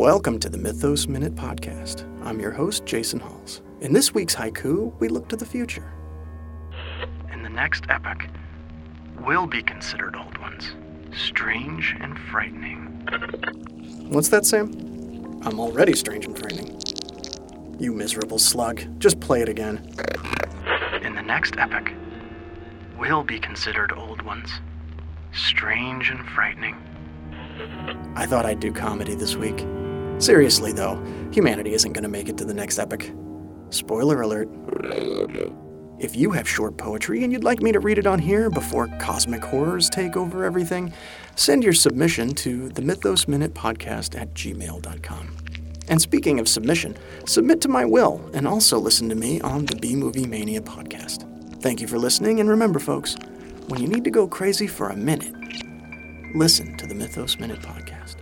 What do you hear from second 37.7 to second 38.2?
to read it on